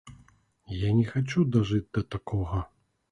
Я 0.75 0.89
не 0.99 1.03
хачу 1.11 1.45
дажыць 1.57 1.83
да 1.99 2.03
такога. 2.17 2.63